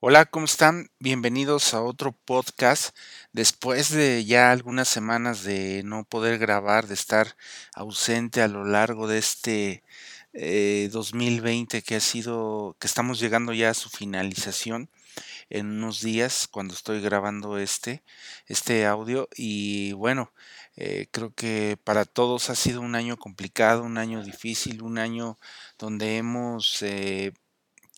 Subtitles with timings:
[0.00, 0.90] Hola, ¿cómo están?
[1.00, 2.96] Bienvenidos a otro podcast.
[3.32, 7.36] Después de ya algunas semanas de no poder grabar, de estar
[7.74, 9.82] ausente a lo largo de este
[10.34, 14.88] eh, 2020 que ha sido, que estamos llegando ya a su finalización
[15.50, 18.04] en unos días cuando estoy grabando este,
[18.46, 20.32] este audio y bueno,
[20.76, 25.38] eh, creo que para todos ha sido un año complicado, un año difícil, un año
[25.76, 27.32] donde hemos eh,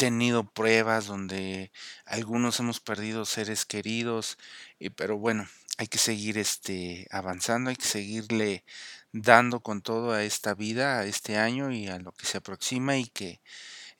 [0.00, 1.70] tenido pruebas donde
[2.06, 4.38] algunos hemos perdido seres queridos,
[4.78, 8.64] y pero bueno, hay que seguir este avanzando, hay que seguirle
[9.12, 12.96] dando con todo a esta vida, a este año y a lo que se aproxima
[12.96, 13.42] y que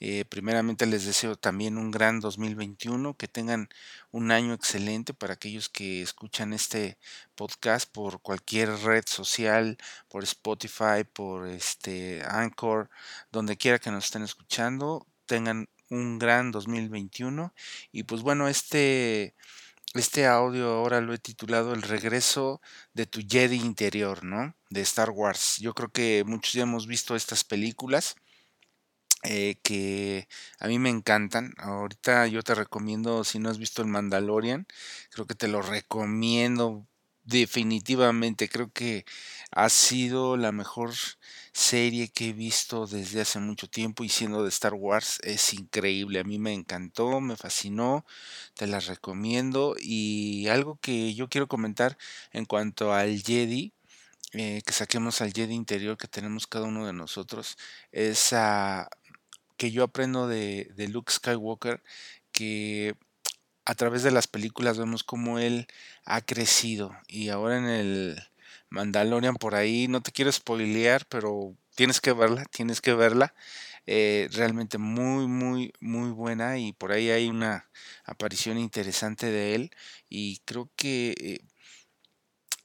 [0.01, 3.69] eh, primeramente les deseo también un gran 2021, que tengan
[4.11, 6.97] un año excelente para aquellos que escuchan este
[7.35, 9.77] podcast por cualquier red social,
[10.09, 12.89] por Spotify, por este Anchor,
[13.31, 17.55] donde quiera que nos estén escuchando, tengan un gran 2021
[17.93, 19.35] y pues bueno, este
[19.95, 22.61] este audio ahora lo he titulado El regreso
[22.95, 24.55] de tu Jedi interior, ¿no?
[24.71, 25.59] De Star Wars.
[25.59, 28.15] Yo creo que muchos ya hemos visto estas películas
[29.23, 30.29] eh, que
[30.59, 31.53] a mí me encantan.
[31.59, 34.67] Ahorita yo te recomiendo, si no has visto el Mandalorian,
[35.11, 36.87] creo que te lo recomiendo
[37.25, 38.49] definitivamente.
[38.49, 39.05] Creo que
[39.51, 40.93] ha sido la mejor
[41.53, 46.21] serie que he visto desde hace mucho tiempo y siendo de Star Wars es increíble.
[46.21, 48.05] A mí me encantó, me fascinó,
[48.55, 49.75] te la recomiendo.
[49.81, 51.99] Y algo que yo quiero comentar
[52.33, 53.73] en cuanto al Jedi.
[54.33, 57.59] eh, que saquemos al Jedi interior que tenemos cada uno de nosotros
[57.93, 58.35] es
[59.57, 61.83] que yo aprendo de, de Luke Skywalker,
[62.33, 62.97] que
[63.65, 65.67] a través de las películas vemos cómo él
[66.05, 68.23] ha crecido y ahora en el
[68.71, 73.35] Mandalorian por ahí, no te quiero spoilear, pero tienes que verla, tienes que verla.
[73.87, 77.71] eh, realmente muy, muy, muy buena y por ahí hay una
[78.05, 79.71] aparición interesante de él
[80.09, 81.41] y creo que eh,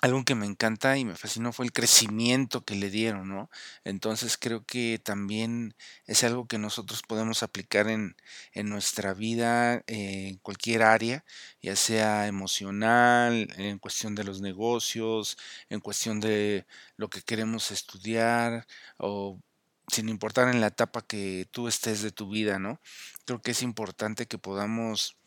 [0.06, 3.50] algo que me encanta y me fascinó fue el crecimiento que le dieron, ¿no?
[3.84, 5.75] Entonces creo que también
[6.06, 8.16] es algo que nosotros podemos aplicar en,
[8.53, 11.25] en nuestra vida, eh, en cualquier área,
[11.62, 15.38] ya sea emocional, en cuestión de los negocios,
[15.69, 16.66] en cuestión de
[16.97, 19.40] lo que queremos estudiar o
[19.88, 22.81] sin importar en la etapa que tú estés de tu vida, ¿no?
[23.25, 25.18] Creo que es importante que podamos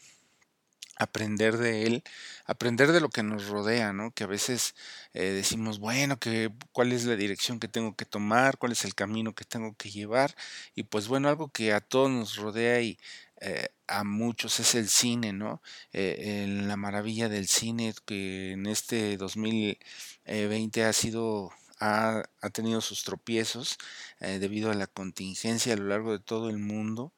[0.98, 2.04] aprender de él,
[2.44, 4.10] aprender de lo que nos rodea, ¿no?
[4.12, 4.74] Que a veces
[5.14, 8.94] eh, decimos, bueno, que cuál es la dirección que tengo que tomar, cuál es el
[8.94, 10.34] camino que tengo que llevar,
[10.74, 12.98] y pues bueno, algo que a todos nos rodea y
[13.40, 15.62] eh, a muchos es el cine, ¿no?
[15.92, 23.04] Eh, la maravilla del cine que en este 2020 ha sido ha, ha tenido sus
[23.04, 23.78] tropiezos
[24.18, 27.12] debido a la contingencia a lo largo de todo el mundo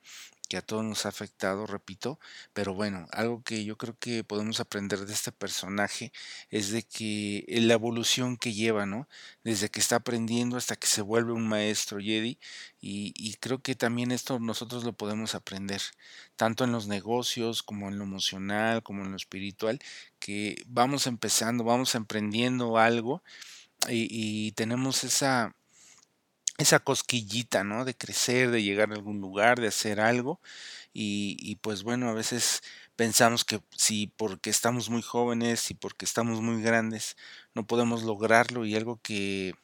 [0.50, 2.18] que a todos nos ha afectado, repito,
[2.52, 6.12] pero bueno, algo que yo creo que podemos aprender de este personaje
[6.50, 9.08] es de que eh, la evolución que lleva, ¿no?
[9.44, 12.38] Desde que está aprendiendo hasta que se vuelve un maestro Jedi
[12.80, 15.82] y, creo que también esto nosotros lo podemos aprender,
[16.36, 19.78] tanto en los negocios como en lo emocional, como en lo espiritual,
[20.18, 23.22] que vamos empezando, vamos emprendiendo algo
[23.88, 25.54] y tenemos esa
[26.60, 27.84] esa cosquillita, ¿no?
[27.84, 30.40] De crecer, de llegar a algún lugar, de hacer algo.
[30.92, 32.62] Y, y pues bueno, a veces
[32.96, 37.16] pensamos que si porque estamos muy jóvenes y porque estamos muy grandes
[37.54, 39.54] no podemos lograrlo y algo que,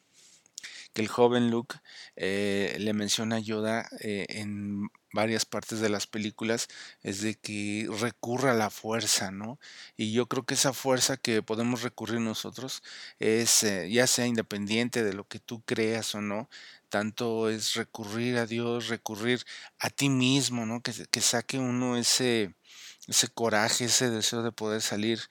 [0.93, 1.75] que el joven Luke
[2.15, 6.67] eh, le menciona a Yoda eh, en varias partes de las películas
[7.01, 9.59] es de que recurra a la fuerza, ¿no?
[9.95, 12.83] Y yo creo que esa fuerza que podemos recurrir nosotros
[13.19, 16.49] es, eh, ya sea independiente de lo que tú creas o no,
[16.89, 19.43] tanto es recurrir a Dios, recurrir
[19.79, 20.81] a ti mismo, ¿no?
[20.81, 22.55] Que, que saque uno ese,
[23.07, 25.21] ese coraje, ese deseo de poder salir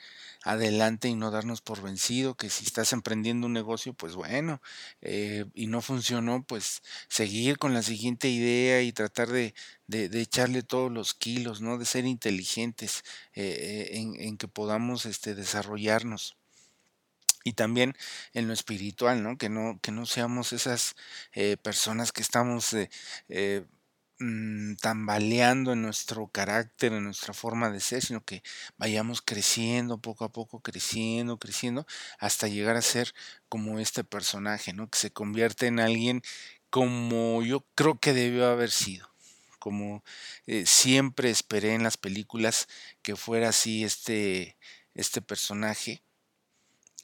[0.47, 4.63] adelante y no darnos por vencido, que si estás emprendiendo un negocio, pues bueno,
[5.03, 9.55] eh, y no funcionó, pues seguir con la siguiente idea y tratar de,
[9.89, 11.79] de, echarle todos los kilos, ¿no?
[11.79, 16.37] De ser inteligentes eh, eh, en, que podamos este, desarrollarnos
[17.43, 17.95] y también
[18.33, 19.37] en lo espiritual, ¿no?
[19.39, 20.95] Que no, que no seamos esas
[21.63, 22.75] personas que estamos
[24.19, 28.43] mm, tambaleando en nuestro carácter, en nuestra forma de ser, sino que
[28.79, 31.87] vayamos creciendo poco a poco, creciendo, creciendo,
[32.19, 33.15] hasta llegar a ser
[33.49, 34.89] como este personaje, ¿no?
[34.91, 36.23] Que se convierte en alguien
[36.71, 39.09] como yo creo que debió haber sido.
[39.59, 40.05] Como
[40.47, 42.69] eh, siempre esperé en las películas
[43.03, 44.57] que fuera así este,
[44.95, 46.03] este personaje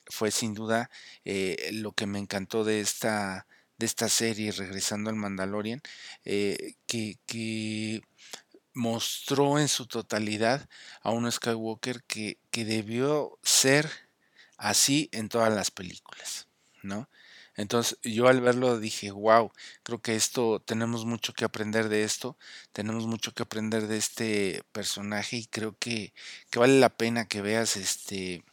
[0.06, 0.90] fue sin duda
[1.24, 3.46] eh, lo que me encantó de esta,
[3.82, 5.82] de esta serie, regresando al Mandalorian,
[6.24, 8.00] eh, que, que
[8.74, 10.68] mostró en su totalidad
[11.02, 13.90] a un Skywalker que, que debió ser
[14.56, 16.46] así en todas las películas,
[16.84, 17.08] ¿no?
[17.56, 19.50] Entonces yo al verlo dije, wow,
[19.82, 22.38] creo que esto, tenemos mucho que aprender de esto,
[22.72, 26.14] tenemos mucho que aprender de este personaje y creo que,
[26.50, 28.44] que vale la pena que veas este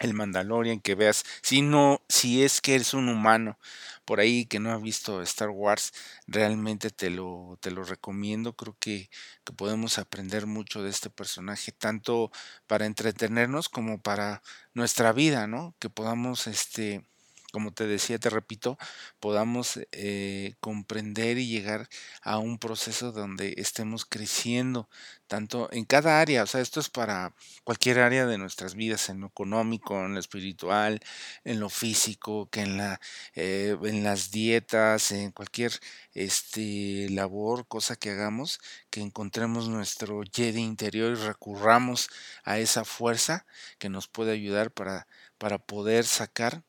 [0.00, 3.58] el Mandalorian, que veas, si no, si es que eres un humano
[4.04, 5.92] por ahí que no ha visto Star Wars,
[6.26, 8.54] realmente te lo, te lo recomiendo.
[8.56, 9.08] Creo que,
[9.44, 12.30] que podemos aprender mucho de este personaje, tanto
[12.66, 14.42] para entretenernos como para
[14.74, 15.74] nuestra vida, ¿no?
[15.78, 17.06] Que podamos, este,
[17.54, 18.78] como te decía, te repito,
[19.20, 21.88] podamos eh, comprender y llegar
[22.20, 24.88] a un proceso donde estemos creciendo,
[25.28, 29.20] tanto en cada área, o sea, esto es para cualquier área de nuestras vidas, en
[29.20, 30.98] lo económico, en lo espiritual,
[31.44, 33.00] en lo físico, que en la,
[33.36, 35.72] eh, en las dietas, en cualquier
[36.12, 38.58] este labor, cosa que hagamos,
[38.90, 42.08] que encontremos nuestro Jedi interior y recurramos
[42.42, 43.46] a esa fuerza
[43.78, 45.06] que nos puede ayudar para,
[45.38, 46.64] para poder sacar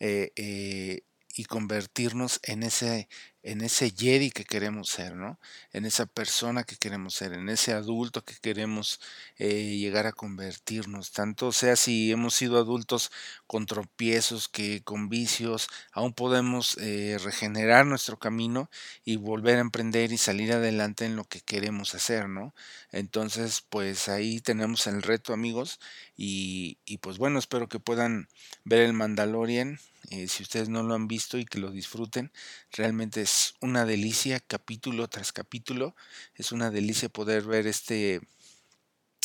[0.00, 1.02] eh, eh,
[1.34, 3.08] y convertirnos en ese
[3.42, 5.38] en ese Jedi que queremos ser, ¿no?
[5.72, 9.00] En esa persona que queremos ser, en ese adulto que queremos
[9.38, 11.12] eh, llegar a convertirnos.
[11.12, 13.10] Tanto sea si hemos sido adultos
[13.46, 18.70] con tropiezos, que con vicios, aún podemos eh, regenerar nuestro camino
[19.04, 22.54] y volver a emprender y salir adelante en lo que queremos hacer, ¿no?
[22.92, 25.80] Entonces, pues ahí tenemos el reto, amigos,
[26.16, 28.28] y, y pues bueno, espero que puedan
[28.64, 29.78] ver el Mandalorian.
[30.10, 32.32] Eh, si ustedes no lo han visto y que lo disfruten,
[32.72, 35.94] realmente es una delicia capítulo tras capítulo.
[36.34, 38.20] Es una delicia poder ver este,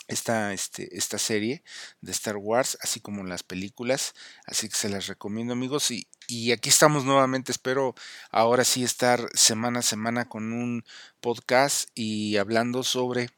[0.07, 1.63] esta, este, esta serie
[2.01, 4.13] de Star Wars, así como las películas.
[4.45, 5.89] Así que se las recomiendo amigos.
[5.89, 7.51] Y, y aquí estamos nuevamente.
[7.51, 7.95] Espero
[8.29, 10.85] ahora sí estar semana a semana con un
[11.19, 13.31] podcast y hablando sobre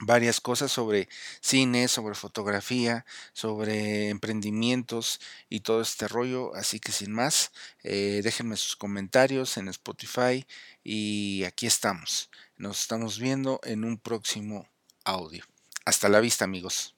[0.00, 1.08] varias cosas sobre
[1.40, 6.54] cine, sobre fotografía, sobre emprendimientos y todo este rollo.
[6.54, 7.52] Así que sin más,
[7.82, 10.46] eh, déjenme sus comentarios en Spotify
[10.82, 12.30] y aquí estamos.
[12.56, 14.68] Nos estamos viendo en un próximo
[15.04, 15.44] audio.
[15.84, 16.94] Hasta la vista amigos.